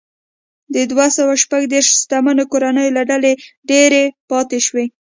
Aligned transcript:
د 0.73 0.75
دوه 0.91 1.07
سوه 1.17 1.33
شپږ 1.43 1.63
دېرش 1.73 1.89
شتمنو 2.01 2.43
کورنیو 2.51 2.95
له 2.97 3.03
ډلې 3.09 3.33
ډېرې 3.69 4.03
پاتې 4.29 4.59
شوې. 4.67 4.85